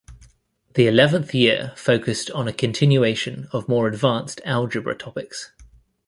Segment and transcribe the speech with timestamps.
[0.73, 5.51] The eleventh year focused on a continuation of more advanced algebra topics.